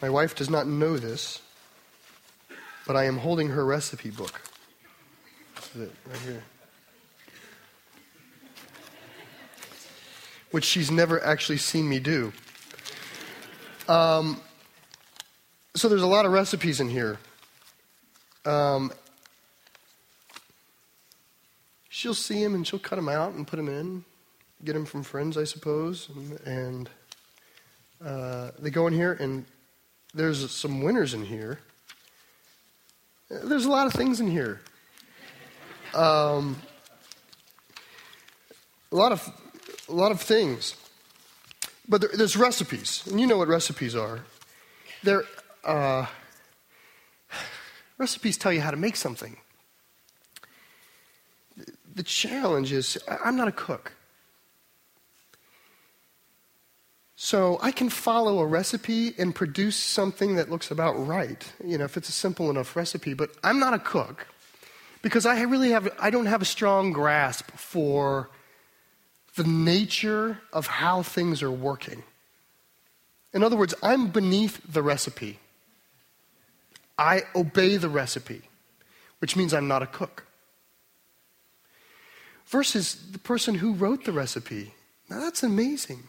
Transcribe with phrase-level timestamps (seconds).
[0.00, 1.42] My wife does not know this,
[2.86, 4.40] but I am holding her recipe book.
[5.56, 6.42] This is it, right here.
[10.52, 12.32] Which she's never actually seen me do.
[13.88, 14.40] Um,
[15.74, 17.18] so there's a lot of recipes in here.
[18.44, 18.92] Um,
[21.88, 24.04] she'll see them and she'll cut them out and put them in,
[24.64, 26.90] get them from friends, I suppose, and, and
[28.04, 29.44] uh, they go in here and
[30.18, 31.60] there's some winners in here.
[33.30, 34.60] There's a lot of things in here.
[35.94, 36.56] Um,
[38.90, 39.30] a lot of
[39.88, 40.74] a lot of things,
[41.88, 44.24] but there, there's recipes, and you know what recipes are.
[45.02, 45.24] They're
[45.64, 46.06] uh,
[47.98, 49.36] recipes tell you how to make something.
[51.94, 53.92] The challenge is I'm not a cook.
[57.20, 61.84] So I can follow a recipe and produce something that looks about right, you know,
[61.84, 64.28] if it's a simple enough recipe, but I'm not a cook
[65.02, 68.30] because I really have I don't have a strong grasp for
[69.34, 72.04] the nature of how things are working.
[73.34, 75.40] In other words, I'm beneath the recipe.
[76.96, 78.42] I obey the recipe,
[79.18, 80.24] which means I'm not a cook.
[82.46, 84.74] Versus the person who wrote the recipe.
[85.10, 86.04] Now that's amazing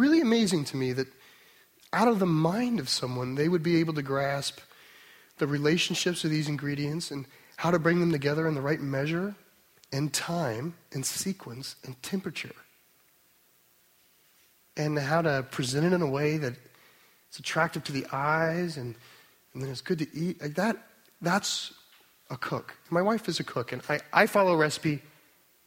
[0.00, 1.06] really amazing to me that
[1.92, 4.58] out of the mind of someone, they would be able to grasp
[5.38, 9.34] the relationships of these ingredients and how to bring them together in the right measure
[9.92, 12.54] and time and sequence and temperature.
[14.76, 16.54] And how to present it in a way that
[17.28, 18.94] it's attractive to the eyes and,
[19.52, 20.40] and then it's good to eat.
[20.40, 20.76] Like that,
[21.20, 21.74] that's
[22.30, 22.76] a cook.
[22.88, 25.02] My wife is a cook, and I, I follow recipe.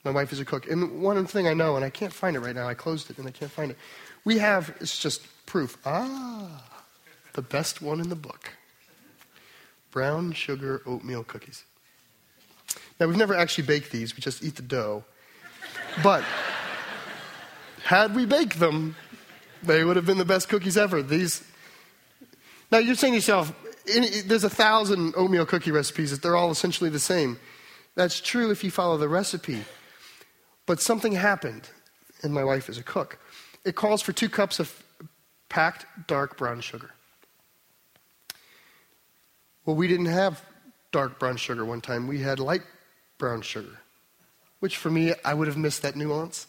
[0.03, 0.69] My wife is a cook.
[0.69, 3.17] And one thing I know, and I can't find it right now, I closed it
[3.17, 3.77] and I can't find it.
[4.25, 5.77] We have, it's just proof.
[5.85, 6.63] Ah,
[7.33, 8.51] the best one in the book
[9.93, 11.63] brown sugar oatmeal cookies.
[12.99, 15.05] Now, we've never actually baked these, we just eat the dough.
[16.01, 16.23] But
[17.83, 18.95] had we baked them,
[19.61, 21.03] they would have been the best cookies ever.
[21.03, 21.43] These.
[22.71, 23.53] Now, you're saying to yourself,
[24.25, 27.39] there's a thousand oatmeal cookie recipes, that they're all essentially the same.
[27.95, 29.63] That's true if you follow the recipe.
[30.65, 31.69] But something happened,
[32.23, 33.19] and my wife is a cook
[33.65, 34.83] it calls for two cups of
[35.49, 36.91] packed dark brown sugar.
[39.65, 40.43] Well, we didn't have
[40.91, 42.07] dark brown sugar one time.
[42.07, 42.63] We had light
[43.17, 43.79] brown sugar,
[44.59, 46.47] which for me, I would have missed that nuance.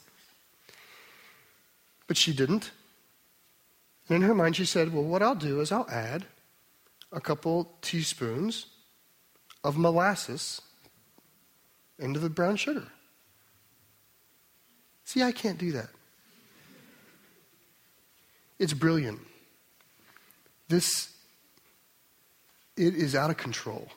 [2.07, 2.71] But she didn't.
[4.09, 6.27] And in her mind, she said, Well, what I'll do is I'll add
[7.13, 8.67] a couple teaspoons
[9.63, 10.61] of molasses
[11.99, 12.89] into the brown sugar.
[15.05, 15.89] See, I can't do that.
[18.65, 19.21] It's brilliant.
[20.69, 21.13] This,
[22.79, 23.89] it is out of control.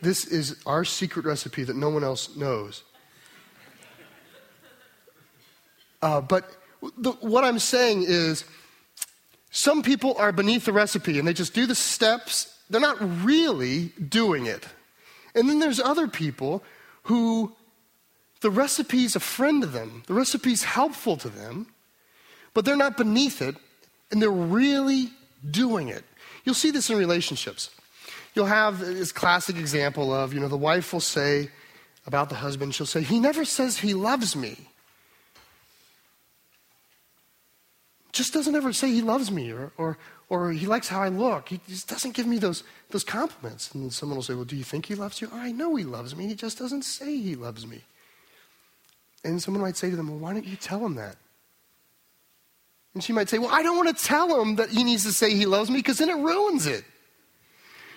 [0.00, 2.82] This is our secret recipe that no one else knows.
[6.00, 6.50] Uh, but
[6.96, 8.46] the, what I'm saying is,
[9.50, 12.58] some people are beneath the recipe and they just do the steps.
[12.70, 14.66] They're not really doing it.
[15.34, 16.64] And then there's other people
[17.02, 17.54] who
[18.40, 21.66] the recipe's a friend to them, the recipe's helpful to them,
[22.54, 23.56] but they're not beneath it,
[24.10, 25.10] and they're really
[25.50, 26.04] doing it.
[26.44, 27.70] You'll see this in relationships.
[28.34, 31.50] You'll have this classic example of, you know, the wife will say
[32.06, 34.56] about the husband, she'll say, He never says he loves me.
[38.12, 41.48] Just doesn't ever say he loves me or, or, or he likes how I look.
[41.48, 43.72] He just doesn't give me those, those compliments.
[43.72, 45.28] And someone will say, Well, do you think he loves you?
[45.32, 46.26] Oh, I know he loves me.
[46.26, 47.82] He just doesn't say he loves me.
[49.22, 51.16] And someone might say to them, Well, why don't you tell him that?
[52.94, 55.12] And she might say, Well, I don't want to tell him that he needs to
[55.12, 56.84] say he loves me because then it ruins it.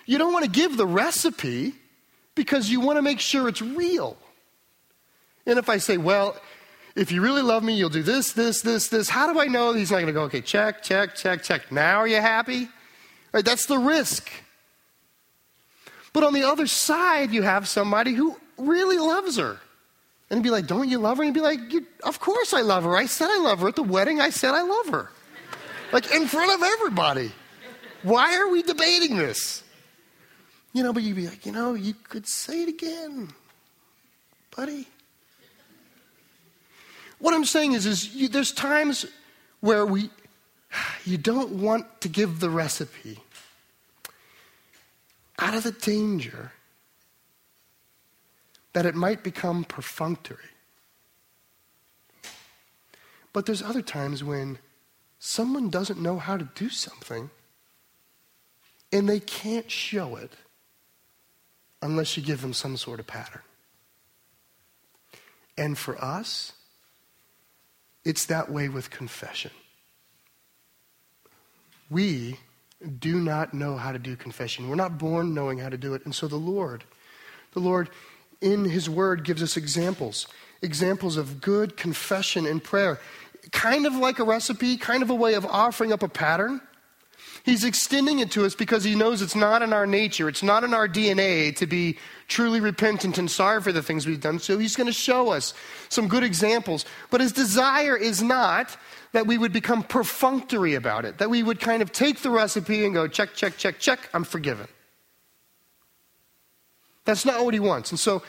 [0.06, 1.74] You don't want to give the recipe
[2.34, 4.16] because you want to make sure it's real.
[5.46, 6.36] And if I say, Well,
[6.94, 9.72] if you really love me, you'll do this, this, this, this, how do I know
[9.72, 11.72] he's not going to go, okay, check, check, check, check.
[11.72, 12.68] Now are you happy?
[13.32, 14.30] Right, that's the risk.
[16.12, 19.58] But on the other side, you have somebody who really loves her.
[20.30, 21.22] And be like, Don't you love her?
[21.22, 21.60] And he'd be like,
[22.02, 22.96] Of course I love her.
[22.96, 23.68] I said I love her.
[23.68, 25.10] At the wedding, I said I love her.
[25.92, 27.32] like in front of everybody.
[28.02, 29.62] Why are we debating this?
[30.72, 33.28] You know, but you'd be like, You know, you could say it again,
[34.56, 34.86] buddy.
[37.18, 39.06] What I'm saying is, is you, there's times
[39.60, 40.10] where we,
[41.04, 43.20] you don't want to give the recipe
[45.38, 46.52] out of the danger
[48.74, 50.50] that it might become perfunctory.
[53.32, 54.58] But there's other times when
[55.18, 57.30] someone doesn't know how to do something
[58.92, 60.32] and they can't show it
[61.82, 63.42] unless you give them some sort of pattern.
[65.56, 66.52] And for us,
[68.04, 69.50] it's that way with confession.
[71.90, 72.38] We
[72.98, 74.68] do not know how to do confession.
[74.68, 76.04] We're not born knowing how to do it.
[76.04, 76.84] And so the Lord,
[77.52, 77.88] the Lord
[78.44, 80.28] in His Word gives us examples
[80.62, 82.98] examples of good confession and prayer.
[83.52, 86.60] Kind of like a recipe, kind of a way of offering up a pattern.
[87.44, 90.64] He's extending it to us because he knows it's not in our nature, it's not
[90.64, 94.38] in our DNA to be truly repentant and sorry for the things we've done.
[94.38, 95.52] So he's going to show us
[95.90, 96.86] some good examples.
[97.10, 98.74] But his desire is not
[99.12, 102.86] that we would become perfunctory about it, that we would kind of take the recipe
[102.86, 104.66] and go, check, check, check, check, I'm forgiven.
[107.04, 107.90] That's not what he wants.
[107.90, 108.22] And so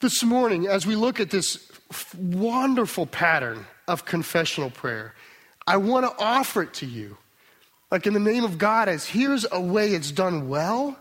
[0.00, 1.70] this morning, as we look at this
[2.16, 5.14] wonderful pattern of confessional prayer,
[5.66, 7.16] I want to offer it to you
[7.90, 10.98] like in the name of God, as here's a way it's done well,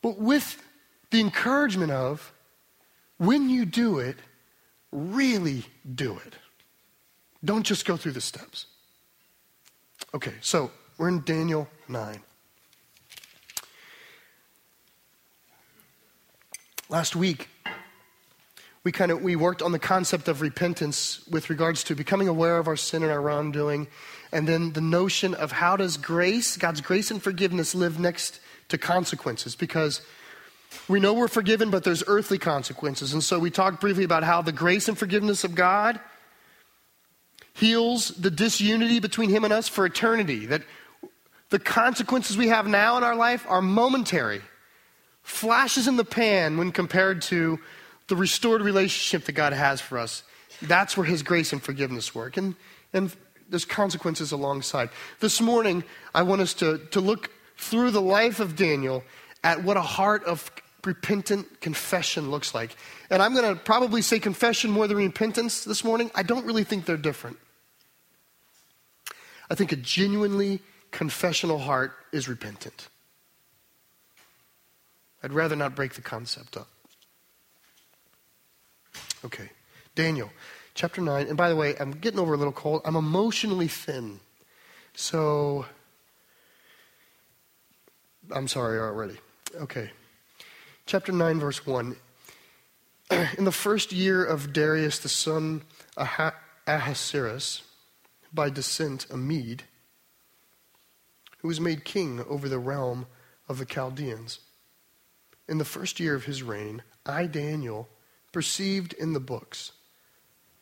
[0.00, 0.62] but with
[1.10, 2.32] the encouragement of
[3.16, 4.16] when you do it,
[4.92, 6.34] really do it.
[7.44, 8.66] Don't just go through the steps.
[10.14, 12.20] Okay, so we're in Daniel 9.
[16.88, 17.48] Last week,
[18.82, 22.56] we kind of we worked on the concept of repentance with regards to becoming aware
[22.58, 23.88] of our sin and our wrongdoing
[24.32, 28.78] and then the notion of how does grace, God's grace and forgiveness, live next to
[28.78, 29.56] consequences?
[29.56, 30.02] Because
[30.86, 33.12] we know we're forgiven, but there's earthly consequences.
[33.12, 35.98] And so we talked briefly about how the grace and forgiveness of God
[37.54, 40.46] heals the disunity between Him and us for eternity.
[40.46, 40.62] That
[41.48, 44.42] the consequences we have now in our life are momentary,
[45.28, 47.58] flashes in the pan when compared to
[48.08, 50.22] the restored relationship that God has for us.
[50.62, 52.36] That's where His grace and forgiveness work.
[52.36, 52.56] And,
[52.92, 53.14] and
[53.48, 54.88] there's consequences alongside.
[55.20, 55.84] This morning,
[56.14, 59.04] I want us to, to look through the life of Daniel
[59.44, 60.50] at what a heart of
[60.84, 62.74] repentant confession looks like.
[63.10, 66.10] And I'm going to probably say confession more than repentance this morning.
[66.14, 67.36] I don't really think they're different.
[69.50, 70.60] I think a genuinely
[70.90, 72.88] confessional heart is repentant.
[75.22, 76.68] I'd rather not break the concept up.
[79.24, 79.50] Okay,
[79.94, 80.30] Daniel
[80.78, 81.26] chapter 9.
[81.26, 82.82] And by the way, I'm getting over a little cold.
[82.84, 84.20] I'm emotionally thin.
[84.94, 85.66] So,
[88.30, 89.18] I'm sorry already.
[89.56, 89.90] Okay.
[90.86, 91.96] Chapter 9, verse 1.
[93.38, 95.62] In the first year of Darius the son
[95.96, 97.62] Ahasuerus,
[98.32, 99.64] by descent a Mede,
[101.38, 103.06] who was made king over the realm
[103.48, 104.38] of the Chaldeans.
[105.48, 107.88] In the first year of his reign, I, Daniel,
[108.32, 109.72] perceived in the books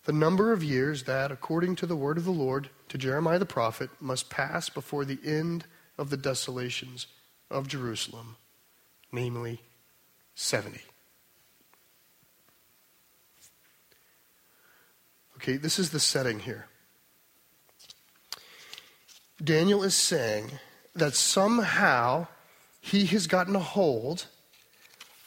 [0.06, 3.44] the number of years that, according to the word of the Lord to Jeremiah the
[3.44, 5.64] prophet, must pass before the end
[5.98, 7.08] of the desolations
[7.50, 8.36] of Jerusalem,
[9.10, 9.60] namely
[10.36, 10.80] 70.
[15.36, 16.66] Okay, this is the setting here.
[19.42, 20.52] Daniel is saying
[20.94, 22.28] that somehow
[22.80, 24.26] he has gotten a hold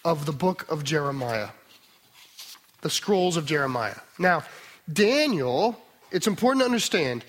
[0.03, 1.49] of the book of Jeremiah,
[2.81, 3.95] the scrolls of Jeremiah.
[4.17, 4.43] Now,
[4.91, 5.79] Daniel,
[6.11, 7.25] it's important to understand,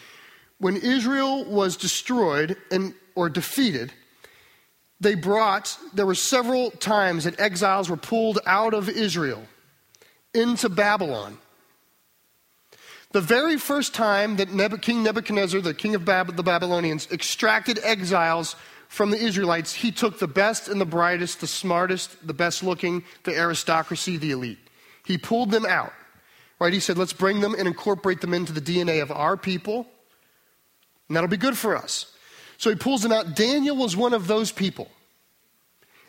[0.59, 3.93] when Israel was destroyed and, or defeated,
[5.01, 9.43] they brought, there were several times that exiles were pulled out of Israel
[10.35, 11.39] into Babylon.
[13.13, 14.49] The very first time that
[14.83, 18.55] King Nebuchadnezzar, the king of Bab- the Babylonians, extracted exiles
[18.91, 23.05] from the Israelites, he took the best and the brightest, the smartest, the best looking,
[23.23, 24.59] the aristocracy, the elite.
[25.07, 25.93] He pulled them out.
[26.59, 26.73] Right?
[26.73, 29.87] He said, let's bring them and incorporate them into the DNA of our people,
[31.07, 32.13] and that'll be good for us.
[32.59, 33.37] So he pulls them out.
[33.37, 34.89] Daniel was one of those people.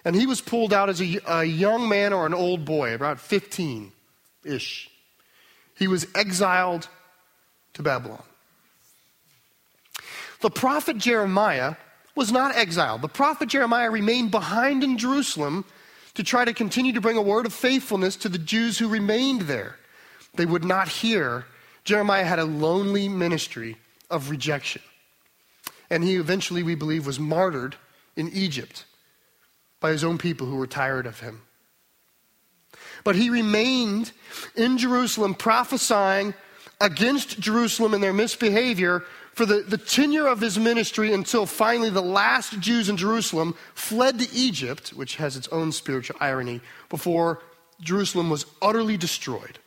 [0.04, 3.20] And he was pulled out as a, a young man or an old boy, about
[3.20, 3.92] 15
[4.44, 4.90] ish.
[5.78, 6.88] He was exiled
[7.76, 8.24] to Babylon.
[10.42, 11.76] The prophet Jeremiah
[12.15, 13.01] was not exiled.
[13.01, 15.65] The prophet Jeremiah remained behind in Jerusalem
[16.13, 19.41] to try to continue to bring a word of faithfulness to the Jews who remained
[19.44, 19.77] there.
[20.36, 21.46] They would not hear.
[21.84, 23.77] Jeremiah had a lonely ministry
[24.10, 24.82] of rejection.
[25.89, 27.75] And he eventually, we believe, was martyred
[28.15, 28.86] in Egypt
[29.80, 31.41] by his own people who were tired of him.
[33.03, 34.12] But he remained
[34.56, 36.34] in Jerusalem prophesying
[36.80, 39.03] against Jerusalem and their misbehavior
[39.34, 44.20] for the, the tenure of his ministry until finally the last Jews in Jerusalem fled
[44.20, 47.42] to Egypt, which has its own spiritual irony, before
[47.80, 49.60] Jerusalem was utterly destroyed.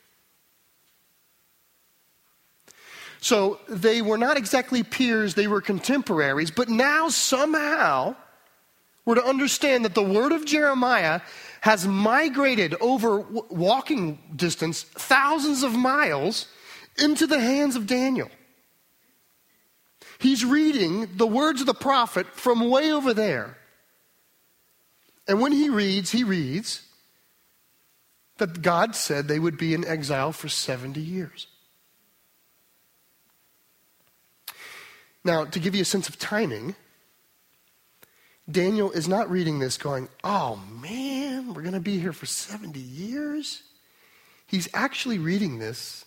[3.19, 8.15] So they were not exactly peers, they were contemporaries, but now somehow
[9.03, 11.21] we're to understand that the word of Jeremiah
[11.61, 16.47] has migrated over walking distance, thousands of miles,
[16.97, 18.29] into the hands of Daniel.
[20.19, 23.57] He's reading the words of the prophet from way over there.
[25.27, 26.83] And when he reads, he reads
[28.37, 31.47] that God said they would be in exile for 70 years.
[35.23, 36.75] Now, to give you a sense of timing,
[38.49, 42.79] Daniel is not reading this going, oh man, we're going to be here for 70
[42.79, 43.63] years.
[44.45, 46.05] He's actually reading this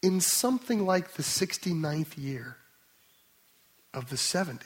[0.00, 2.56] in something like the 69th year
[3.92, 4.64] of the 70.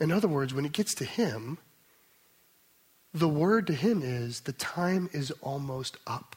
[0.00, 1.58] In other words, when it gets to him,
[3.12, 6.36] the word to him is the time is almost up.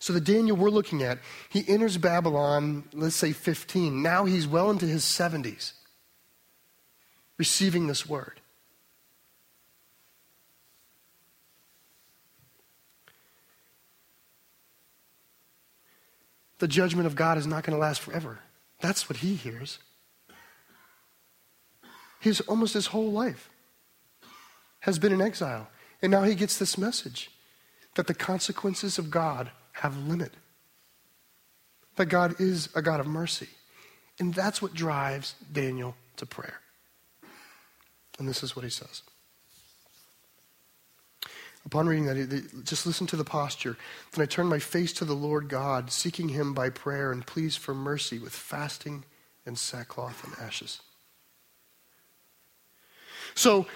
[0.00, 4.00] So, the Daniel we're looking at, he enters Babylon, let's say 15.
[4.00, 5.72] Now he's well into his 70s,
[7.36, 8.40] receiving this word.
[16.58, 18.40] The judgment of God is not going to last forever.
[18.80, 19.78] That's what he hears.
[22.20, 23.48] His almost his whole life
[24.80, 25.68] has been in exile.
[26.02, 27.30] And now he gets this message
[27.94, 30.32] that the consequences of God have limit.
[31.96, 33.48] That God is a God of mercy.
[34.18, 36.60] And that's what drives Daniel to prayer.
[38.18, 39.02] And this is what he says.
[41.68, 43.76] Upon reading that, just listen to the posture.
[44.12, 47.56] Then I turned my face to the Lord God, seeking him by prayer and pleas
[47.56, 49.04] for mercy with fasting
[49.44, 50.80] and sackcloth and ashes.
[53.34, 53.66] So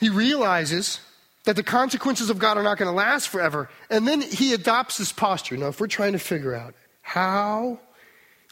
[0.00, 0.98] he realizes
[1.44, 3.70] that the consequences of God are not going to last forever.
[3.88, 5.56] And then he adopts this posture.
[5.56, 7.78] Now, if we're trying to figure out how,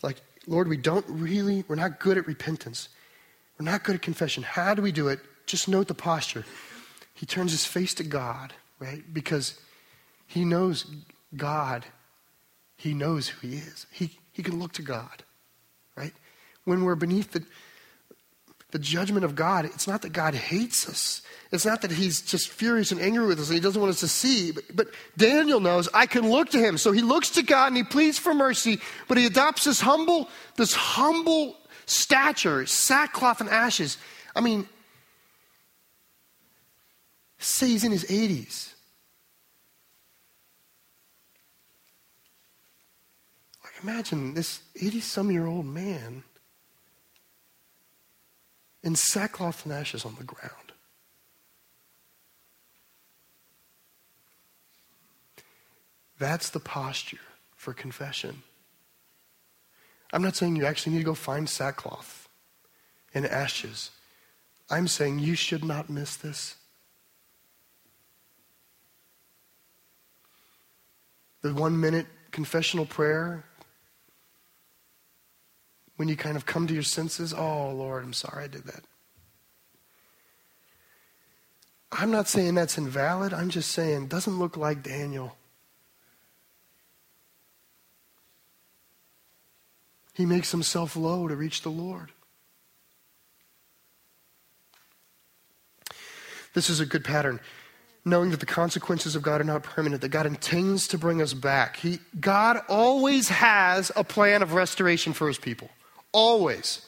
[0.05, 2.91] like, Lord, we don't really, we're not good at repentance,
[3.59, 4.45] we're not good at confession.
[4.45, 5.19] How do we do it?
[5.47, 6.45] Just note the posture.
[7.17, 9.03] He turns his face to God, right?
[9.13, 9.59] Because
[10.27, 10.87] he knows
[11.35, 11.87] God.
[12.77, 13.87] He knows who he is.
[13.91, 15.25] He, he can look to God,
[15.97, 16.13] right?
[16.65, 17.43] When we're beneath the,
[18.71, 21.23] the judgment of God, it's not that God hates us.
[21.51, 24.01] It's not that he's just furious and angry with us and he doesn't want us
[24.01, 24.53] to see.
[24.53, 26.77] But, but, Daniel knows I can look to him.
[26.77, 30.29] So he looks to God and he pleads for mercy, but he adopts this humble,
[30.57, 31.57] this humble
[31.87, 33.97] stature, sackcloth and ashes.
[34.35, 34.69] I mean,
[37.47, 38.73] say he's in his 80s.
[43.63, 46.25] Like, Imagine this 80 some year old man
[48.83, 50.73] in sackcloth and ashes on the ground.
[56.19, 57.19] That's the posture
[57.55, 58.43] for confession.
[60.13, 62.29] I'm not saying you actually need to go find sackcloth
[63.13, 63.91] and ashes.
[64.71, 66.57] I'm saying you should not miss this.
[71.47, 73.45] The one minute confessional prayer
[75.95, 78.83] when you kind of come to your senses, oh, Lord, I'm sorry I did that.
[81.93, 83.33] I'm not saying that's invalid.
[83.33, 85.37] I'm just saying doesn't look like Daniel.
[90.15, 92.11] He makes himself low to reach the Lord.
[96.55, 97.39] This is a good pattern.
[98.07, 101.35] Knowing that the consequences of God are not permanent, that God intends to bring us
[101.35, 101.75] back.
[101.75, 105.69] He, God always has a plan of restoration for his people.
[106.13, 106.87] Always.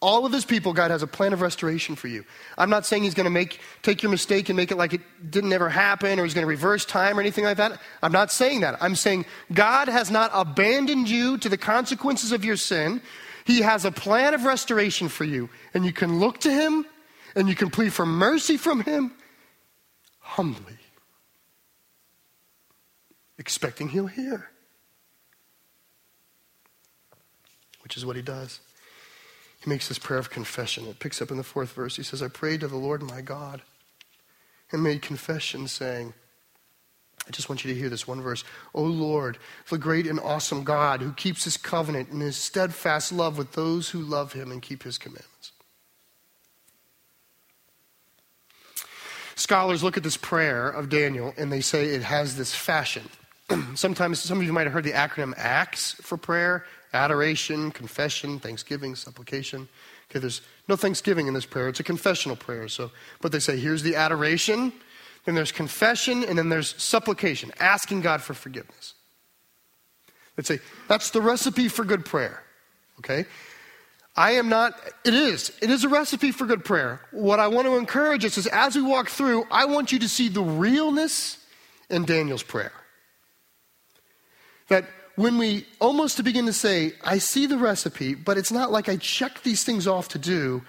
[0.00, 2.22] All of his people, God has a plan of restoration for you.
[2.58, 5.00] I'm not saying he's going to make take your mistake and make it like it
[5.30, 7.80] didn't ever happen or he's going to reverse time or anything like that.
[8.02, 8.76] I'm not saying that.
[8.82, 13.00] I'm saying God has not abandoned you to the consequences of your sin.
[13.46, 15.48] He has a plan of restoration for you.
[15.72, 16.84] And you can look to him
[17.34, 19.12] and you can plead for mercy from him
[20.28, 20.78] humbly,
[23.38, 24.50] expecting he'll hear,
[27.82, 28.60] which is what he does
[29.60, 30.86] he makes this prayer of confession.
[30.86, 31.96] It picks up in the fourth verse.
[31.96, 33.62] He says, I prayed to the Lord my God
[34.70, 36.14] and made confession, saying,
[37.26, 38.44] I just want you to hear this one verse.
[38.74, 43.36] O Lord, the great and awesome God who keeps his covenant and his steadfast love
[43.36, 45.52] with those who love him and keep his commandments.
[49.38, 53.08] Scholars look at this prayer of Daniel and they say it has this fashion.
[53.76, 58.96] Sometimes some of you might have heard the acronym ACTS for prayer adoration, confession, thanksgiving,
[58.96, 59.68] supplication.
[60.10, 61.68] Okay, there's no thanksgiving in this prayer.
[61.68, 62.66] It's a confessional prayer.
[62.66, 62.90] So,
[63.20, 64.72] but they say here's the adoration,
[65.24, 68.94] then there's confession, and then there's supplication, asking God for forgiveness.
[70.36, 72.42] Let's say that's the recipe for good prayer.
[73.00, 73.26] Okay?
[74.18, 75.52] I am not, it is.
[75.62, 77.00] It is a recipe for good prayer.
[77.12, 80.08] What I want to encourage us is as we walk through, I want you to
[80.08, 81.38] see the realness
[81.88, 82.72] in Daniel's prayer.
[84.70, 88.72] That when we almost to begin to say, I see the recipe, but it's not
[88.72, 90.62] like I check these things off to do.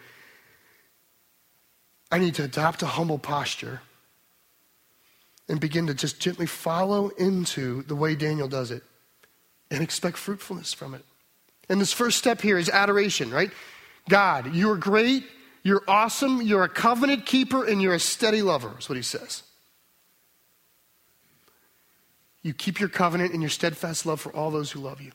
[2.12, 3.82] I need to adopt a humble posture
[5.48, 8.84] and begin to just gently follow into the way Daniel does it
[9.72, 11.04] and expect fruitfulness from it.
[11.70, 13.52] And this first step here is adoration, right?
[14.10, 15.24] God, you're great,
[15.64, 19.44] you're awesome, you're a covenant keeper, and you're a steady lover, is what he says.
[22.42, 25.12] You keep your covenant and your steadfast love for all those who love you.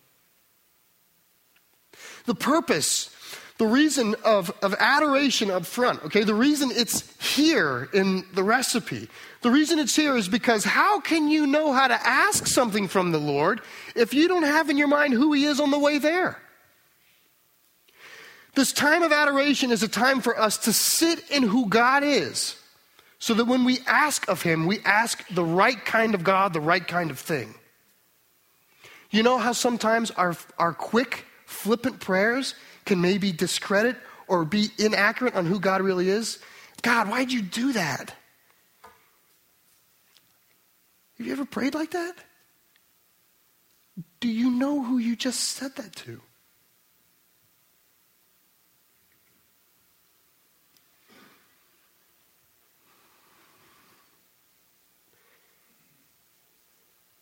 [2.26, 3.10] The purpose
[3.56, 9.08] the reason of, of adoration up front, okay, the reason it's here in the recipe,
[9.42, 13.12] the reason it's here is because how can you know how to ask something from
[13.12, 13.60] the Lord
[13.94, 16.40] if you don't have in your mind who He is on the way there?
[18.54, 22.56] This time of adoration is a time for us to sit in who God is
[23.18, 26.60] so that when we ask of Him, we ask the right kind of God, the
[26.60, 27.54] right kind of thing.
[29.10, 33.96] You know how sometimes our, our quick, flippant prayers can maybe discredit
[34.28, 36.38] or be inaccurate on who God really is.
[36.82, 38.14] God, why'd you do that?
[41.18, 42.14] Have you ever prayed like that?
[44.20, 46.20] Do you know who you just said that to?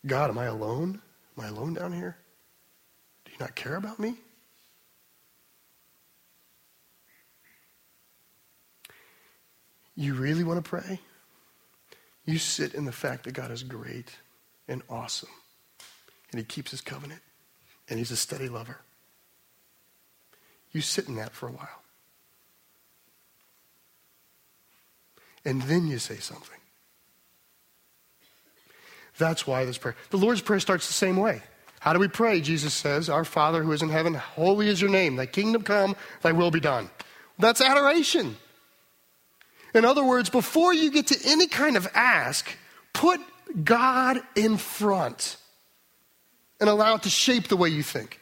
[0.06, 1.00] God, am I alone?
[1.36, 2.16] Am I alone down here?
[3.24, 4.16] Do you not care about me?
[9.94, 11.00] You really want to pray?
[12.24, 14.16] You sit in the fact that God is great
[14.68, 15.28] and awesome,
[16.30, 17.20] and He keeps His covenant,
[17.88, 18.78] and He's a steady lover.
[20.72, 21.82] You sit in that for a while.
[25.44, 26.61] And then you say something.
[29.18, 29.96] That's why this prayer.
[30.10, 31.42] The Lord's Prayer starts the same way.
[31.80, 32.40] How do we pray?
[32.40, 35.16] Jesus says, Our Father who is in heaven, holy is your name.
[35.16, 36.88] Thy kingdom come, thy will be done.
[37.38, 38.36] That's adoration.
[39.74, 42.56] In other words, before you get to any kind of ask,
[42.92, 43.20] put
[43.64, 45.36] God in front
[46.60, 48.20] and allow it to shape the way you think.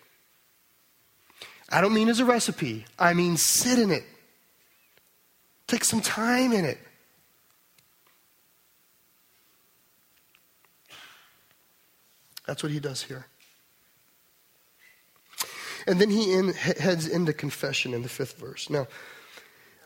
[1.69, 4.05] I don't mean as a recipe, I mean sit in it.
[5.67, 6.79] Take some time in it.
[12.51, 13.27] That's what he does here.
[15.87, 18.69] And then he in, heads into confession in the fifth verse.
[18.69, 18.89] Now,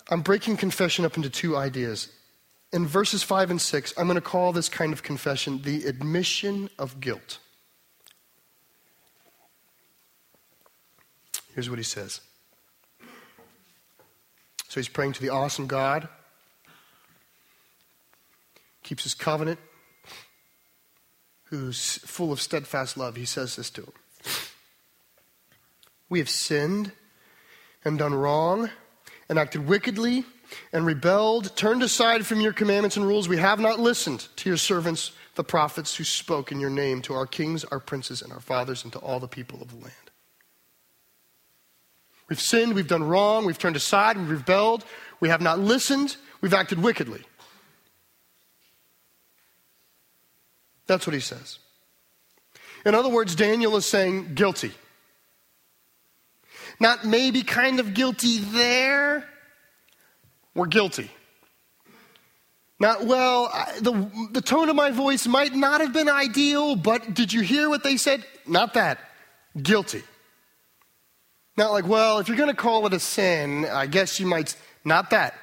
[0.09, 2.09] I'm breaking confession up into two ideas.
[2.72, 6.70] In verses 5 and 6, I'm going to call this kind of confession the admission
[6.79, 7.38] of guilt.
[11.55, 12.22] Here's what he says.
[14.68, 16.09] So he's praying to the awesome God,
[18.83, 19.59] keeps his covenant,
[21.55, 23.17] who's full of steadfast love.
[23.17, 23.93] He says this to him
[26.09, 26.93] We have sinned
[27.85, 28.71] and done wrong
[29.29, 30.25] and acted wickedly
[30.73, 33.29] and rebelled, turned aside from your commandments and rules.
[33.29, 37.14] We have not listened to your servants, the prophets, who spoke in your name to
[37.14, 39.93] our kings, our princes, and our fathers, and to all the people of the land.
[42.29, 44.85] We've sinned, we've done wrong, we've turned aside, we've rebelled,
[45.21, 47.23] we have not listened, we've acted wickedly.
[50.87, 51.59] That's what he says.
[52.85, 54.73] In other words, Daniel is saying guilty.
[56.81, 59.27] Not maybe kind of guilty there.
[60.55, 61.11] We're guilty.
[62.79, 67.14] Not, well, I, the, the tone of my voice might not have been ideal, but
[67.14, 68.25] did you hear what they said?
[68.47, 68.99] Not that.
[69.61, 70.03] Guilty.
[71.57, 74.57] Not like, well, if you're going to call it a sin, I guess you might.
[74.85, 75.35] Not that.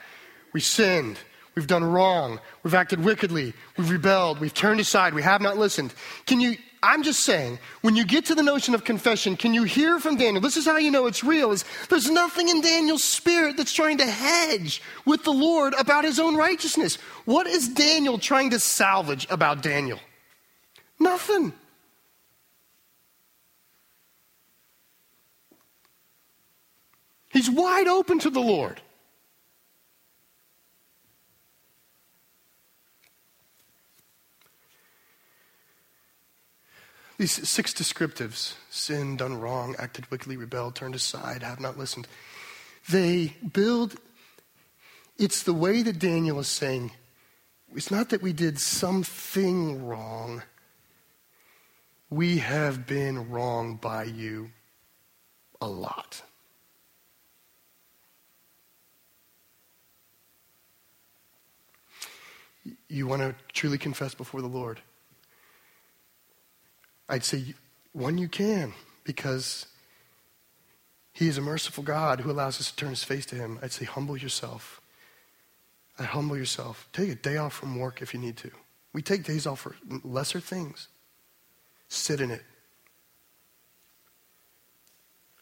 [0.53, 1.17] We sinned.
[1.55, 2.39] We've done wrong.
[2.63, 3.53] We've acted wickedly.
[3.77, 4.39] We've rebelled.
[4.39, 5.13] We've turned aside.
[5.13, 5.93] We have not listened.
[6.25, 9.63] Can you, I'm just saying, when you get to the notion of confession, can you
[9.63, 10.41] hear from Daniel?
[10.41, 13.97] This is how you know it's real is there's nothing in Daniel's spirit that's trying
[13.97, 16.95] to hedge with the Lord about his own righteousness.
[17.25, 19.99] What is Daniel trying to salvage about Daniel?
[20.99, 21.51] Nothing.
[27.29, 28.81] He's wide open to the Lord.
[37.21, 42.07] These six descriptives sin, done wrong, acted wickedly, rebelled, turned aside, have not listened.
[42.89, 43.93] They build,
[45.19, 46.93] it's the way that Daniel is saying,
[47.75, 50.41] it's not that we did something wrong.
[52.09, 54.49] we have been wrong by you
[55.61, 56.23] a lot.
[62.87, 64.81] You want to truly confess before the Lord?
[67.11, 67.43] I'd say,
[67.91, 69.65] one, you can, because
[71.11, 73.59] He is a merciful God who allows us to turn His face to Him.
[73.61, 74.79] I'd say, humble yourself.
[75.99, 76.87] I humble yourself.
[76.93, 78.51] Take a day off from work if you need to.
[78.93, 80.87] We take days off for lesser things.
[81.89, 82.43] Sit in it.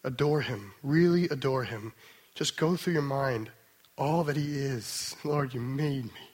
[0.03, 0.73] Adore Him.
[0.82, 1.93] Really adore Him.
[2.34, 3.51] Just go through your mind
[3.95, 5.15] all that He is.
[5.23, 6.29] Lord, you made me.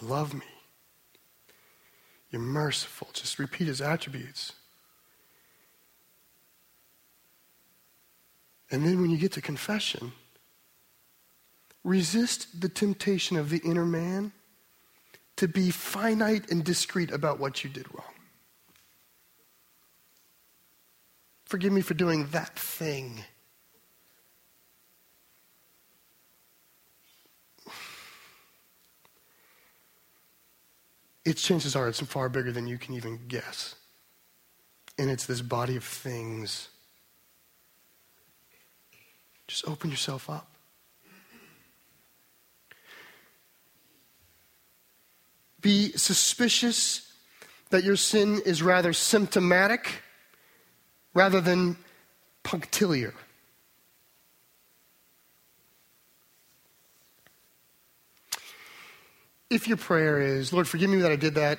[0.00, 0.46] You love me.
[2.32, 3.08] You're merciful.
[3.12, 4.54] Just repeat His attributes.
[8.70, 10.12] And then when you get to confession,
[11.84, 14.32] resist the temptation of the inner man
[15.36, 18.06] to be finite and discreet about what you did wrong.
[21.44, 23.24] Forgive me for doing that thing.
[31.24, 33.76] Its chances are it's far bigger than you can even guess.
[34.98, 36.68] And it's this body of things.
[39.46, 40.48] Just open yourself up.
[45.60, 47.12] Be suspicious
[47.70, 50.02] that your sin is rather symptomatic
[51.14, 51.76] rather than
[52.42, 53.14] punctiliar.
[59.52, 61.58] If your prayer is, Lord, forgive me that I did that,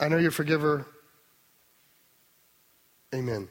[0.00, 0.84] I know you're a forgiver,
[3.14, 3.48] amen.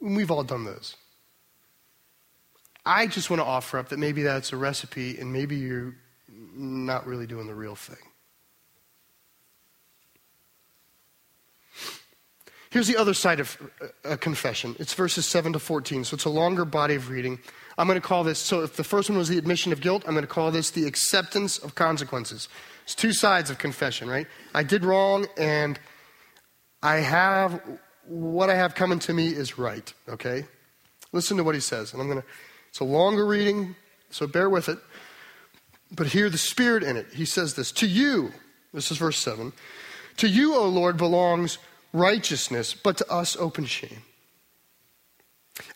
[0.00, 0.96] We've all done those.
[2.84, 5.94] I just want to offer up that maybe that's a recipe and maybe you're
[6.28, 8.11] not really doing the real thing.
[12.72, 14.74] Here's the other side of uh, a confession.
[14.78, 17.38] It's verses 7 to 14, so it's a longer body of reading.
[17.76, 20.04] I'm going to call this, so if the first one was the admission of guilt,
[20.06, 22.48] I'm going to call this the acceptance of consequences.
[22.84, 24.26] It's two sides of confession, right?
[24.54, 25.78] I did wrong, and
[26.82, 27.60] I have,
[28.06, 30.46] what I have coming to me is right, okay?
[31.12, 32.26] Listen to what he says, and I'm going to,
[32.70, 33.76] it's a longer reading,
[34.08, 34.78] so bear with it.
[35.94, 37.08] But hear the Spirit in it.
[37.12, 38.32] He says this To you,
[38.72, 39.52] this is verse 7,
[40.16, 41.58] to you, O Lord, belongs
[41.92, 44.02] righteousness, but to us open shame.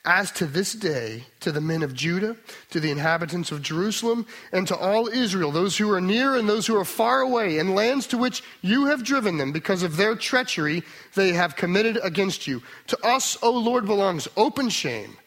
[0.07, 2.37] As to this day, to the men of Judah,
[2.71, 6.67] to the inhabitants of Jerusalem, and to all Israel, those who are near and those
[6.67, 10.17] who are far away, and lands to which you have driven them, because of their
[10.17, 10.83] treachery
[11.15, 12.63] they have committed against you.
[12.87, 15.19] To us, O Lord, belongs open shame,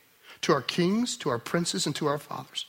[0.41, 2.65] to our kings, to our princes, and to our fathers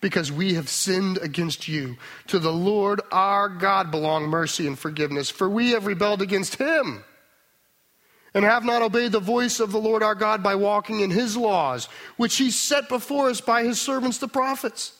[0.00, 1.96] because we have sinned against you.
[2.26, 7.04] To the Lord our God belong mercy and forgiveness, for we have rebelled against him
[8.34, 11.36] and have not obeyed the voice of the Lord our God by walking in his
[11.36, 14.92] laws, which he set before us by his servants the prophets.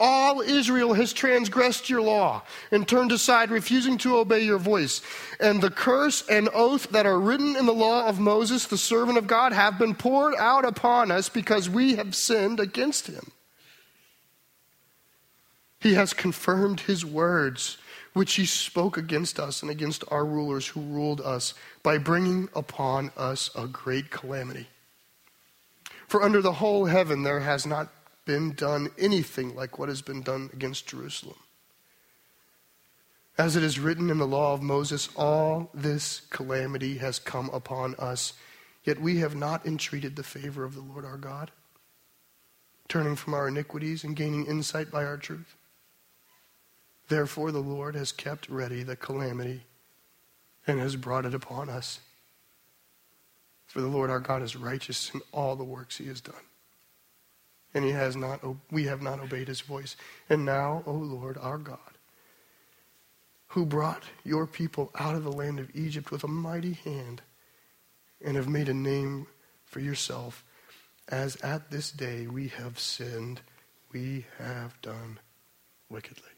[0.00, 5.02] All Israel has transgressed your law and turned aside, refusing to obey your voice.
[5.40, 9.18] And the curse and oath that are written in the law of Moses, the servant
[9.18, 13.32] of God, have been poured out upon us because we have sinned against him.
[15.80, 17.78] He has confirmed his words
[18.12, 23.10] which he spoke against us and against our rulers who ruled us by bringing upon
[23.16, 24.68] us a great calamity.
[26.06, 27.88] For under the whole heaven there has not
[28.24, 31.36] been done anything like what has been done against Jerusalem.
[33.36, 37.94] As it is written in the law of Moses, all this calamity has come upon
[37.94, 38.32] us,
[38.84, 41.52] yet we have not entreated the favor of the Lord our God,
[42.88, 45.56] turning from our iniquities and gaining insight by our truth.
[47.08, 49.62] Therefore, the Lord has kept ready the calamity
[50.68, 52.00] and has brought it upon us.
[53.66, 56.34] For the Lord our God is righteous in all the works he has done.
[57.74, 59.96] And he has not, we have not obeyed his voice.
[60.28, 61.78] And now, O Lord our God,
[63.48, 67.22] who brought your people out of the land of Egypt with a mighty hand
[68.24, 69.26] and have made a name
[69.64, 70.44] for yourself,
[71.08, 73.40] as at this day we have sinned,
[73.92, 75.18] we have done
[75.88, 76.37] wickedly.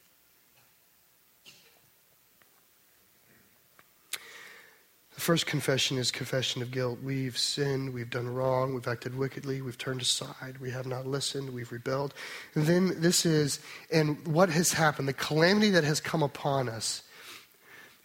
[5.20, 7.00] The first confession is confession of guilt.
[7.02, 11.50] We've sinned, we've done wrong, we've acted wickedly, we've turned aside, we have not listened,
[11.50, 12.14] we've rebelled.
[12.54, 13.60] And then this is,
[13.92, 17.02] and what has happened, the calamity that has come upon us.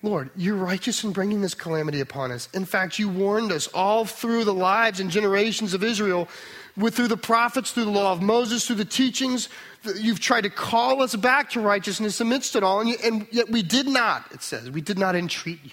[0.04, 2.50] Lord, you're righteous in bringing this calamity upon us.
[2.54, 6.28] In fact, you warned us all through the lives and generations of Israel,
[6.76, 9.48] with, through the prophets, through the law of Moses, through the teachings.
[9.96, 13.50] You've tried to call us back to righteousness amidst it all, and, you, and yet
[13.50, 14.70] we did not, it says.
[14.70, 15.72] We did not entreat you.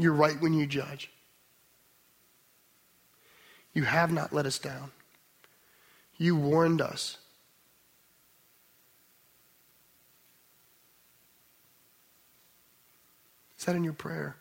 [0.00, 1.10] You're right when you judge.
[3.74, 4.92] You have not let us down.
[6.16, 7.18] You warned us.
[13.58, 14.36] Is that in your prayer?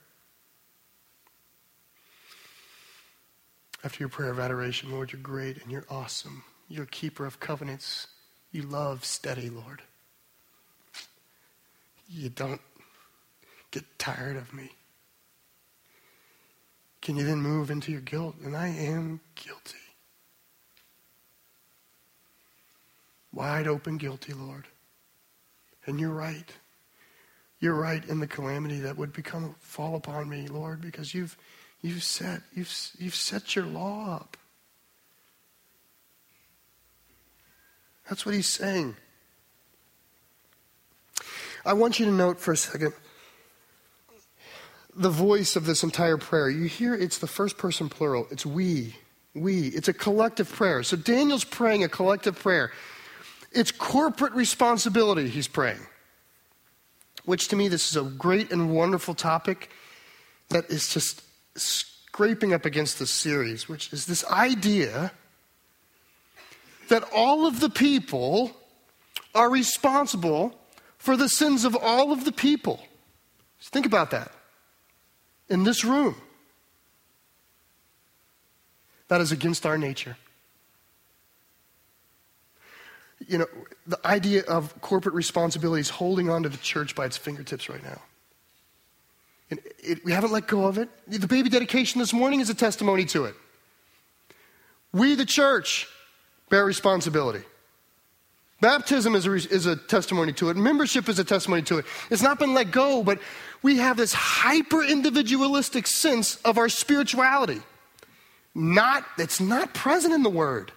[3.84, 6.44] After your prayer of adoration, Lord, you're great and you're awesome.
[6.70, 8.08] You're a keeper of covenants.
[8.54, 9.82] You love steady, Lord.
[12.10, 12.62] You don't
[13.72, 14.72] get tired of me.
[17.02, 18.36] Can you then move into your guilt?
[18.44, 19.78] And I am guilty.
[23.34, 24.66] Wide open guilty, Lord.
[25.86, 26.52] And you're right.
[27.60, 31.38] You're right in the calamity that would become fall upon me, Lord, because you've
[31.82, 34.38] you've set you've you've set your law up.
[38.08, 38.96] That's what he's saying.
[41.66, 42.94] I want you to note for a second
[45.00, 46.50] the voice of this entire prayer.
[46.50, 48.28] You hear it's the first person plural.
[48.30, 48.96] It's we.
[49.34, 49.70] We.
[49.70, 50.84] It's a collective prayer.
[50.84, 52.72] So Daniel's praying a collective prayer.
[53.52, 55.80] It's corporate responsibility he's praying
[57.30, 59.70] which to me, this is a great and wonderful topic
[60.50, 61.22] that is just
[61.56, 65.12] scraping up against the series, which is this idea
[66.88, 68.52] that all of the people
[69.36, 70.60] are responsible
[70.98, 72.80] for the sins of all of the people.
[73.62, 74.32] Think about that.
[75.50, 76.16] In this room,
[79.08, 80.18] that is against our nature
[83.28, 83.48] you know,
[83.86, 87.84] the idea of corporate responsibility is holding on to the church by its fingertips right
[87.84, 88.02] now.
[89.52, 90.90] And it, we haven't let go of it.
[91.08, 93.36] The baby dedication this morning is a testimony to it.
[94.94, 95.88] We, the church,
[96.50, 97.44] bear responsibility.
[98.62, 100.58] Baptism is a, is a testimony to it.
[100.58, 101.86] Membership is a testimony to it.
[102.10, 103.20] It's not been let go, but
[103.62, 107.62] we have this hyper individualistic sense of our spirituality.
[108.54, 110.74] Not, it's not present in the Word.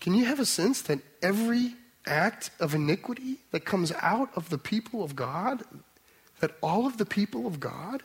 [0.00, 1.74] Can you have a sense that every
[2.06, 5.62] act of iniquity that comes out of the people of God,
[6.40, 8.02] that all of the people of God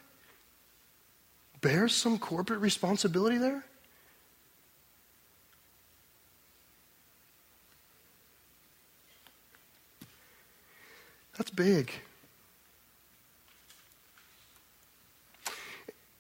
[1.62, 3.66] bear some corporate responsibility there?
[11.38, 11.92] That's big.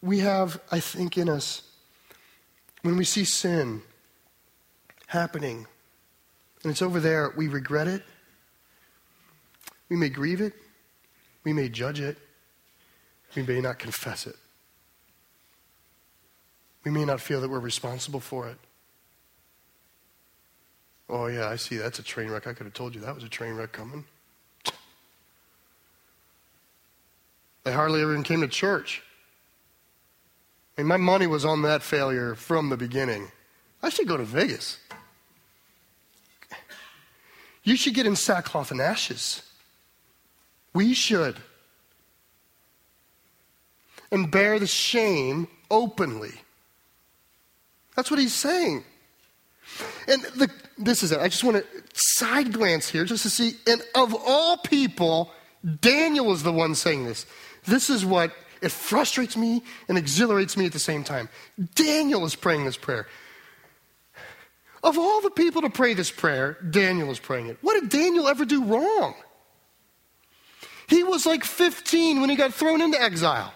[0.01, 1.63] We have, I think, in us,
[2.81, 3.81] when we see sin,
[5.07, 5.65] happening,
[6.63, 8.03] and it's over there, we regret it.
[9.89, 10.53] We may grieve it.
[11.45, 12.17] We may judge it.
[13.35, 14.35] We may not confess it.
[16.83, 18.57] We may not feel that we're responsible for it.
[21.07, 21.77] Oh, yeah, I see.
[21.77, 22.47] That's a train wreck.
[22.47, 24.05] I could have told you that was a train wreck coming.
[27.63, 29.01] They hardly ever even came to church.
[30.77, 33.31] I mean, my money was on that failure from the beginning.
[33.81, 34.77] I should go to Vegas.
[37.63, 39.41] You should get in sackcloth and ashes.
[40.75, 41.37] We should.
[44.11, 46.33] And bear the shame openly.
[47.95, 48.83] That's what he's saying.
[50.07, 51.19] And the, this is it.
[51.19, 53.53] I just want to side glance here just to see.
[53.65, 55.31] And of all people,
[55.81, 57.25] Daniel is the one saying this.
[57.65, 61.29] This is what it frustrates me and exhilarates me at the same time.
[61.73, 63.07] Daniel is praying this prayer.
[64.83, 67.57] Of all the people to pray this prayer, Daniel is praying it.
[67.61, 69.15] What did Daniel ever do wrong?
[70.87, 73.53] He was like 15 when he got thrown into exile.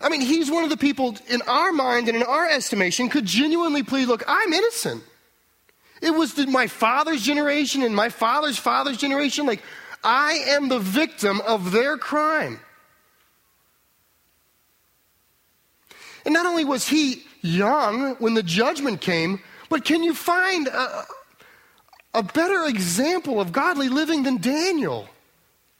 [0.00, 3.24] I mean, he's one of the people in our mind and in our estimation could
[3.24, 5.02] genuinely plead, Look, I'm innocent.
[6.02, 9.46] It was the, my father's generation and my father's father's generation.
[9.46, 9.62] Like,
[10.04, 12.60] I am the victim of their crime.
[16.26, 21.04] And not only was he young when the judgment came, but can you find a,
[22.14, 25.08] a better example of godly living than Daniel?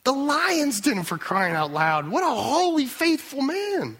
[0.06, 2.08] The lion's den for crying out loud.
[2.08, 3.96] What a holy, faithful man.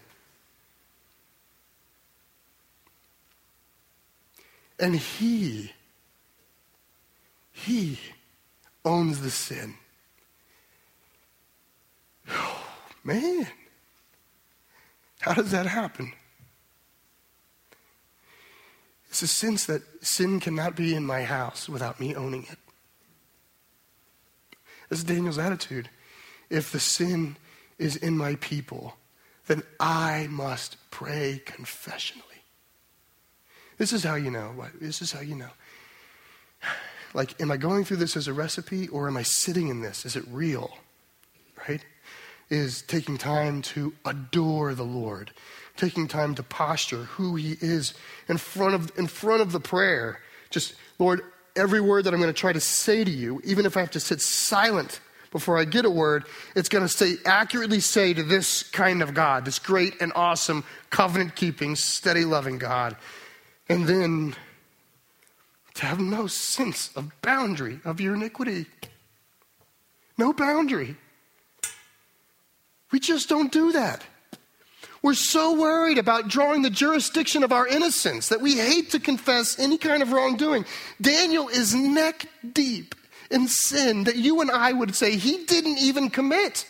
[4.79, 5.73] And he,
[7.51, 7.99] he
[8.85, 9.73] owns the sin.
[12.29, 12.65] Oh,
[13.03, 13.45] man.
[15.19, 16.13] How does that happen?
[19.09, 22.59] It's a sense that sin cannot be in my house without me owning it.
[24.87, 25.89] This is Daniel's attitude.
[26.49, 27.37] If the sin
[27.77, 28.95] is in my people,
[29.47, 32.23] then I must pray confessionally.
[33.77, 34.53] This is how you know.
[34.79, 35.49] This is how you know.
[37.13, 40.05] Like, am I going through this as a recipe or am I sitting in this?
[40.05, 40.77] Is it real?
[41.67, 41.83] Right?
[42.49, 45.31] Is taking time to adore the Lord,
[45.75, 47.93] taking time to posture who He is
[48.27, 50.19] in front of, in front of the prayer.
[50.49, 51.21] Just, Lord,
[51.55, 53.91] every word that I'm going to try to say to you, even if I have
[53.91, 54.99] to sit silent
[55.31, 59.13] before I get a word, it's going to say accurately say to this kind of
[59.13, 62.95] God, this great and awesome covenant keeping, steady loving God.
[63.69, 64.35] And then
[65.75, 68.65] to have no sense of boundary of your iniquity.
[70.17, 70.95] No boundary.
[72.91, 74.03] We just don't do that.
[75.03, 79.59] We're so worried about drawing the jurisdiction of our innocence that we hate to confess
[79.59, 80.65] any kind of wrongdoing.
[80.99, 82.95] Daniel is neck deep
[83.29, 86.65] in sin that you and I would say he didn't even commit.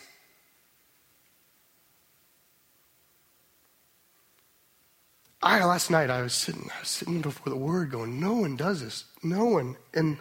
[5.40, 8.56] I last night I was sitting, I was sitting before the Word, going, "No one
[8.56, 9.04] does this.
[9.22, 10.18] No one, and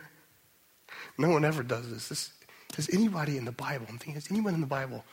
[1.17, 2.09] no one ever does this.
[2.09, 2.31] This
[2.75, 3.87] does anybody in the Bible?
[3.89, 5.03] I'm thinking, has anyone in the Bible,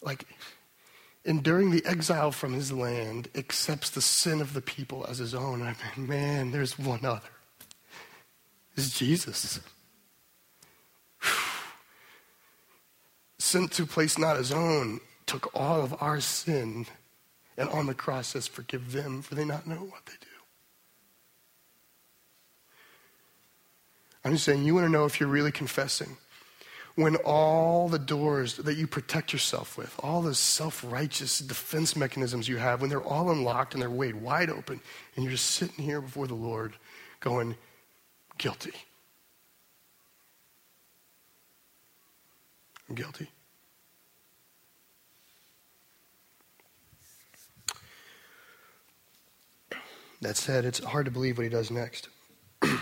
[0.00, 0.26] like,
[1.24, 5.62] enduring the exile from his land, accepts the sin of the people as his own?
[5.62, 7.35] I mean, man, there's one other.
[8.76, 9.60] Is Jesus.
[13.38, 16.86] Sent to a place not his own, took all of our sin
[17.58, 20.26] and on the cross says, Forgive them, for they not know what they do.
[24.24, 26.16] I'm just saying, you want to know if you're really confessing.
[26.96, 32.48] When all the doors that you protect yourself with, all the self righteous defense mechanisms
[32.48, 34.80] you have, when they're all unlocked and they're laid wide open,
[35.14, 36.74] and you're just sitting here before the Lord
[37.20, 37.54] going,
[38.38, 38.72] guilty.
[42.88, 43.30] I'm guilty.
[50.20, 52.08] That said, it's hard to believe what he does next.
[52.62, 52.78] it's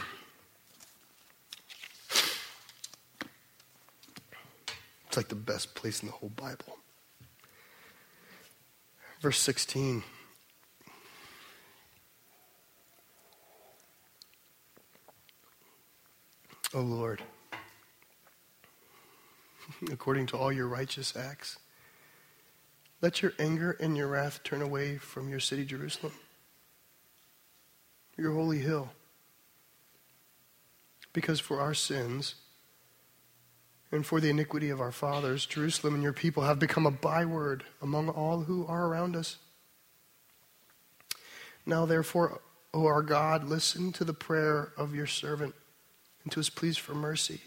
[5.16, 6.78] like the best place in the whole Bible.
[9.20, 10.04] Verse 16.
[16.74, 17.22] O Lord,
[19.90, 21.58] according to all your righteous acts,
[23.00, 26.12] let your anger and your wrath turn away from your city, Jerusalem
[28.16, 28.90] your holy hill.
[31.12, 32.34] Because for our sins
[33.92, 37.64] and for the iniquity of our fathers, Jerusalem and your people have become a byword
[37.80, 39.38] among all who are around us.
[41.66, 42.40] Now, therefore,
[42.72, 45.54] O our God, listen to the prayer of your servant
[46.24, 47.40] and to his pleas for mercy.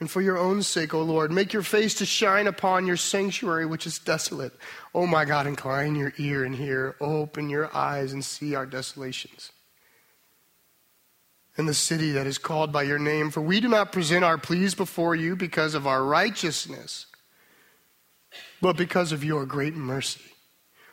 [0.00, 3.66] And for your own sake, O Lord, make your face to shine upon your sanctuary,
[3.66, 4.52] which is desolate.
[4.94, 6.94] O my God, incline your ear and hear.
[7.00, 9.50] Open your eyes and see our desolations.
[11.56, 14.38] And the city that is called by your name, for we do not present our
[14.38, 17.06] pleas before you because of our righteousness,
[18.62, 20.20] but because of your great mercy.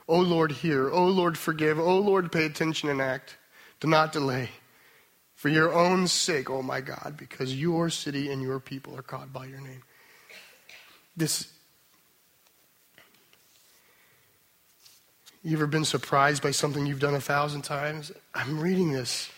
[0.08, 0.90] O Lord, hear.
[0.90, 1.78] O Lord, forgive.
[1.80, 3.38] O Lord, pay attention and act.
[3.80, 4.50] Do not delay
[5.46, 9.32] for your own sake, oh my God, because your city and your people are called
[9.32, 9.84] by your name.
[11.16, 11.54] This.
[15.44, 18.12] You ever been surprised by something you've done a thousand times?
[18.34, 19.30] I'm reading this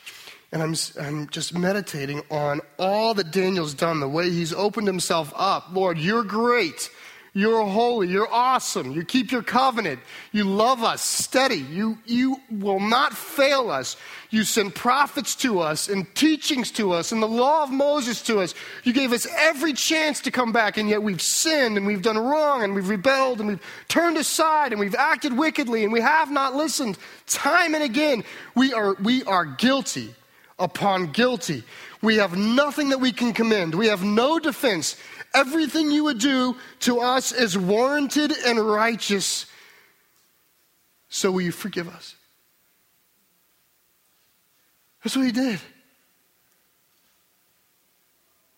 [0.53, 5.33] and I'm, I'm just meditating on all that Daniel's done, the way he's opened himself
[5.35, 5.65] up.
[5.73, 6.89] Lord, you're great.
[7.37, 8.07] You're holy.
[8.07, 8.93] You're awesome.
[8.93, 9.99] You keep your covenant.
[10.31, 11.57] You love us steady.
[11.71, 13.95] You, you will not fail us.
[14.31, 18.39] You send prophets to us and teachings to us and the law of Moses to
[18.39, 18.55] us.
[18.83, 22.17] You gave us every chance to come back, and yet we've sinned and we've done
[22.17, 26.31] wrong and we've rebelled and we've turned aside and we've acted wickedly and we have
[26.31, 26.97] not listened.
[27.27, 28.23] Time and again,
[28.55, 30.15] we are, we are guilty
[30.57, 31.63] upon guilty.
[32.01, 33.75] We have nothing that we can commend.
[33.75, 34.95] We have no defense.
[35.33, 39.45] Everything you would do to us is warranted and righteous.
[41.09, 42.15] So will you forgive us?
[45.03, 45.59] That's what he did.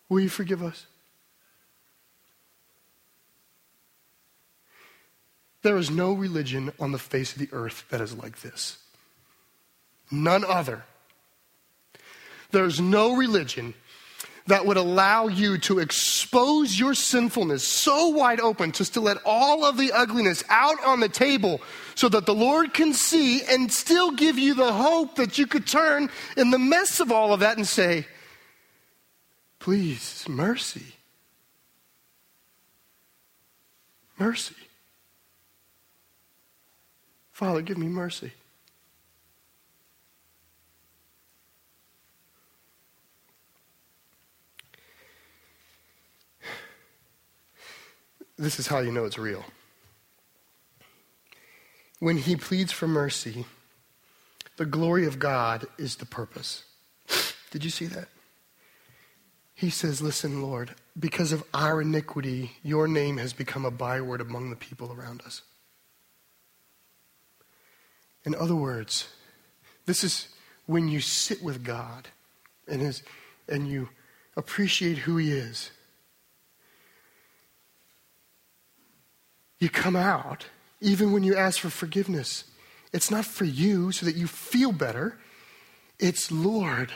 [0.08, 0.86] Will you forgive us?
[5.62, 8.78] There is no religion on the face of the earth that is like this.
[10.10, 10.84] None other.
[12.50, 13.74] There's no religion
[14.46, 19.64] that would allow you to expose your sinfulness so wide open just to let all
[19.64, 21.60] of the ugliness out on the table
[21.94, 25.66] so that the Lord can see and still give you the hope that you could
[25.66, 28.06] turn in the mess of all of that and say,
[29.58, 30.94] Please, mercy.
[34.18, 34.54] Mercy.
[37.30, 38.32] Father, give me mercy.
[48.40, 49.44] This is how you know it's real.
[51.98, 53.44] When he pleads for mercy,
[54.56, 56.64] the glory of God is the purpose.
[57.50, 58.08] Did you see that?
[59.54, 64.48] He says, Listen, Lord, because of our iniquity, your name has become a byword among
[64.48, 65.42] the people around us.
[68.24, 69.06] In other words,
[69.84, 70.28] this is
[70.64, 72.08] when you sit with God
[72.66, 73.02] and, his,
[73.50, 73.90] and you
[74.34, 75.72] appreciate who He is.
[79.60, 80.46] You come out,
[80.80, 82.44] even when you ask for forgiveness.
[82.92, 85.18] It's not for you so that you feel better.
[86.00, 86.90] It's, Lord,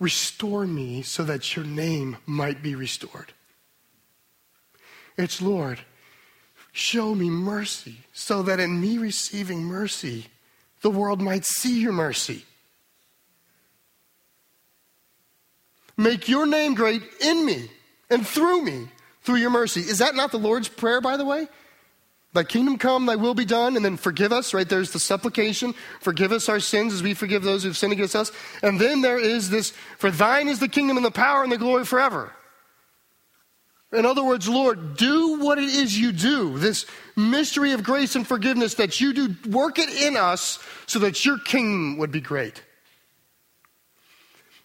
[0.00, 3.32] Restore me so that your name might be restored.
[5.16, 5.80] It's, Lord,
[6.70, 10.26] show me mercy so that in me receiving mercy,
[10.82, 12.44] the world might see your mercy.
[15.96, 17.68] Make your name great in me
[18.08, 18.88] and through me
[19.28, 19.82] through your mercy.
[19.82, 21.48] Is that not the Lord's prayer, by the way?
[22.32, 24.66] Thy kingdom come, thy will be done, and then forgive us, right?
[24.66, 28.32] There's the supplication, forgive us our sins as we forgive those who've sinned against us.
[28.62, 31.58] And then there is this, for thine is the kingdom and the power and the
[31.58, 32.32] glory forever.
[33.92, 38.26] In other words, Lord, do what it is you do, this mystery of grace and
[38.26, 42.62] forgiveness that you do, work it in us so that your kingdom would be great.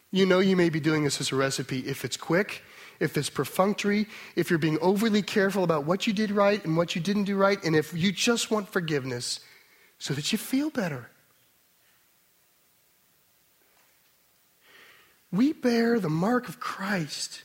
[0.10, 2.64] You know you may be doing this as a recipe if it's quick
[3.04, 6.96] if it's perfunctory, if you're being overly careful about what you did right and what
[6.96, 9.42] you didn't do right, and if you just want forgiveness
[10.00, 11.10] so that you feel better.
[15.32, 17.44] We bear the mark of Christ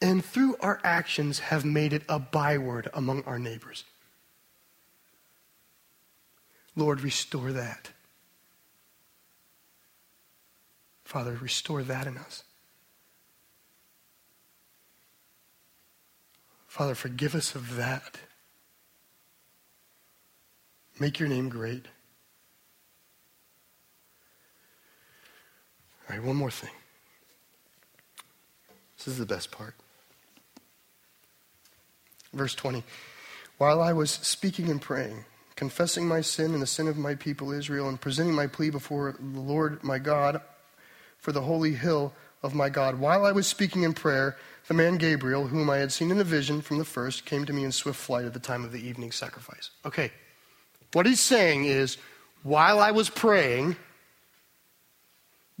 [0.00, 3.84] and through our actions have made it a byword among our neighbors.
[6.76, 7.90] Lord, restore that.
[11.04, 12.44] Father, restore that in us.
[16.74, 18.18] Father, forgive us of that.
[20.98, 21.86] Make your name great.
[26.10, 26.72] All right, one more thing.
[28.96, 29.76] This is the best part.
[32.32, 32.82] Verse 20.
[33.56, 37.52] While I was speaking and praying, confessing my sin and the sin of my people
[37.52, 40.40] Israel, and presenting my plea before the Lord my God
[41.18, 42.12] for the holy hill
[42.44, 44.36] of my God, while I was speaking in prayer,
[44.68, 47.52] the man Gabriel, whom I had seen in a vision from the first, came to
[47.54, 49.70] me in swift flight at the time of the evening sacrifice.
[49.86, 50.12] Okay,
[50.92, 51.96] what he's saying is,
[52.42, 53.76] while I was praying,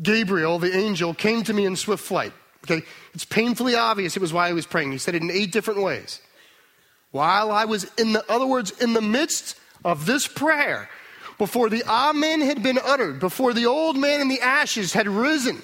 [0.02, 2.34] Gabriel, the angel, came to me in swift flight.
[2.64, 4.92] Okay, it's painfully obvious it was why he was praying.
[4.92, 6.20] He said it in eight different ways.
[7.12, 10.90] While I was in the other words, in the midst of this prayer,
[11.38, 15.62] before the Amen had been uttered, before the old man in the ashes had risen,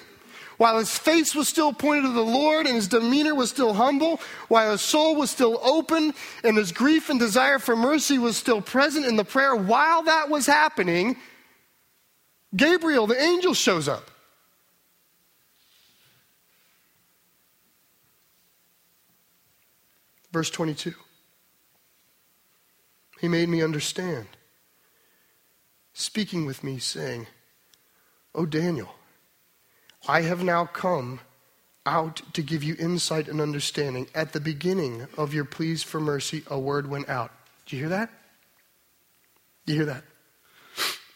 [0.61, 4.21] while his face was still pointed to the Lord and his demeanor was still humble,
[4.47, 8.61] while his soul was still open and his grief and desire for mercy was still
[8.61, 11.17] present in the prayer, while that was happening,
[12.55, 14.11] Gabriel, the angel, shows up.
[20.31, 20.93] Verse 22.
[23.19, 24.27] He made me understand,
[25.93, 27.25] speaking with me, saying,
[28.35, 28.93] O Daniel,
[30.07, 31.19] I have now come
[31.85, 34.07] out to give you insight and understanding.
[34.13, 37.31] At the beginning of your pleas for mercy, a word went out.
[37.65, 38.09] Do you hear that?
[39.65, 40.03] Do you hear that?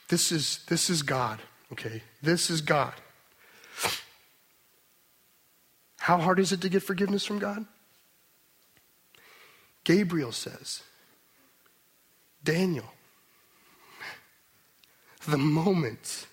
[0.08, 1.40] This is, this is God,
[1.72, 2.04] okay?
[2.22, 2.94] This is God.
[5.98, 7.66] How hard is it to get forgiveness from God?
[9.84, 10.84] Gabriel says,
[12.44, 12.92] Daniel,
[15.28, 16.28] the moment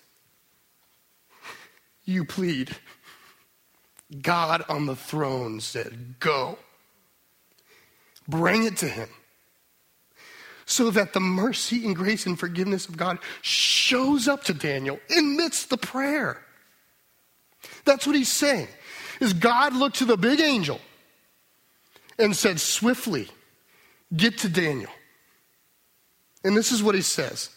[2.05, 2.75] you plead.
[4.21, 6.57] God on the throne said, Go.
[8.27, 9.09] Bring it to him.
[10.65, 15.69] So that the mercy and grace and forgiveness of God shows up to Daniel amidst
[15.69, 16.41] the prayer.
[17.85, 18.69] That's what he's saying.
[19.19, 20.79] Is God looked to the big angel
[22.17, 23.29] and said, Swiftly,
[24.15, 24.91] get to Daniel.
[26.43, 27.49] And this is what he says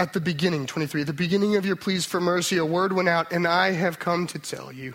[0.00, 3.10] at the beginning, 23, at the beginning of your pleas for mercy, a word went
[3.10, 4.94] out, and I have come to tell you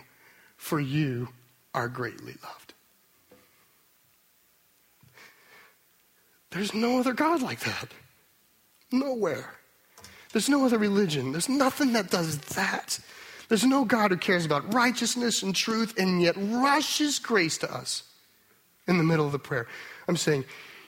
[0.57, 1.29] for you
[1.75, 2.73] are greatly loved.
[6.49, 7.89] There's no other God like that.
[8.91, 9.53] Nowhere.
[10.31, 11.31] There's no other religion.
[11.31, 12.99] There's nothing that does that.
[13.47, 18.05] There's no God who cares about righteousness and truth and yet rushes grace to us
[18.87, 19.67] in the middle of the prayer.
[20.07, 20.45] I'm saying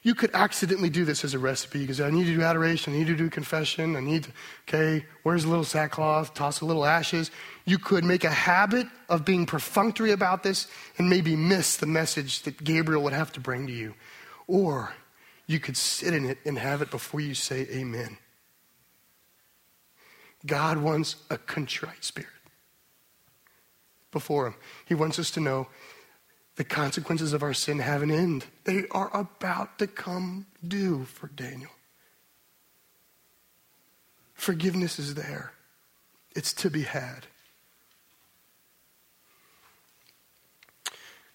[0.08, 3.00] you could accidentally do this as a recipe because I need to do adoration, I
[3.00, 4.32] need to do confession, I need to,
[4.66, 7.30] okay, where's a little sackcloth, toss a little ashes.
[7.66, 12.44] You could make a habit of being perfunctory about this and maybe miss the message
[12.44, 13.96] that Gabriel would have to bring to you.
[14.48, 14.94] Or
[15.46, 18.18] you could sit in it and have it before you say amen.
[20.46, 22.30] God wants a contrite spirit
[24.12, 24.56] before Him.
[24.86, 25.68] He wants us to know
[26.58, 28.46] the consequences of our sin have an end.
[28.66, 31.72] They are about to come due for Daniel.
[34.34, 35.54] Forgiveness is there,
[36.36, 37.28] it's to be had.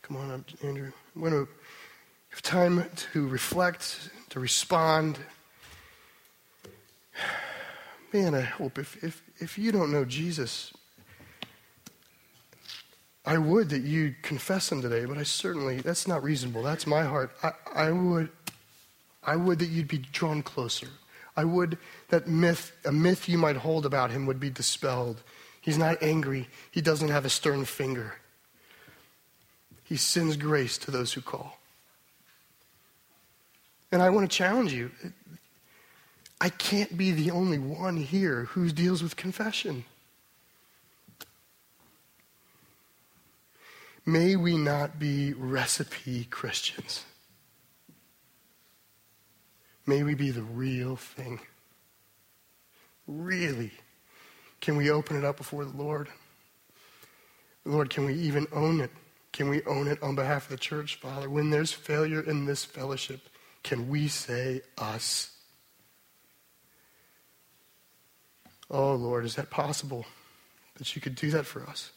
[0.03, 0.93] Come on up, Andrew.
[1.15, 1.49] I'm going to
[2.31, 5.19] have time to reflect, to respond.
[8.13, 10.73] Man, I hope if, if, if you don't know Jesus,
[13.25, 16.63] I would that you'd confess him today, but I certainly, that's not reasonable.
[16.63, 17.31] That's my heart.
[17.43, 18.31] I, I would,
[19.23, 20.89] I would that you'd be drawn closer.
[21.37, 25.23] I would that myth, a myth you might hold about him would be dispelled.
[25.61, 26.49] He's not angry.
[26.71, 28.17] He doesn't have a stern finger.
[29.85, 31.59] He sends grace to those who call.
[33.93, 34.91] And I want to challenge you.
[36.41, 39.85] I can't be the only one here who deals with confession.
[44.05, 47.05] May we not be recipe Christians.
[49.87, 51.41] May we be the real thing.
[53.07, 53.73] Really.
[54.61, 56.09] Can we open it up before the Lord?
[57.65, 58.91] Lord, can we even own it?
[59.33, 61.31] Can we own it on behalf of the church, Father?
[61.31, 63.29] When there's failure in this fellowship,
[63.63, 65.31] can we say us?
[68.71, 70.07] Oh, Lord, is that possible
[70.77, 71.93] that you could do that for us?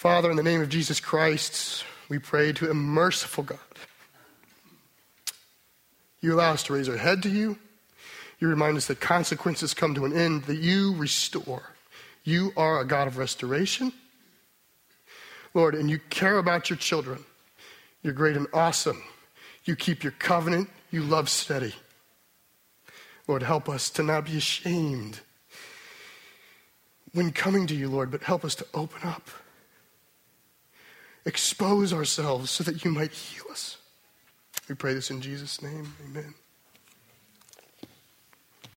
[0.00, 3.58] Father, in the name of Jesus Christ, we pray to a merciful God.
[6.22, 7.58] You allow us to raise our head to you.
[8.38, 11.74] You remind us that consequences come to an end, that you restore.
[12.24, 13.92] You are a God of restoration.
[15.52, 17.22] Lord, and you care about your children.
[18.02, 19.02] You're great and awesome.
[19.66, 20.70] You keep your covenant.
[20.90, 21.74] You love steady.
[23.28, 25.20] Lord, help us to not be ashamed
[27.12, 29.28] when coming to you, Lord, but help us to open up
[31.24, 33.78] expose ourselves so that you might heal us.
[34.68, 35.94] We pray this in Jesus' name.
[36.06, 36.34] Amen.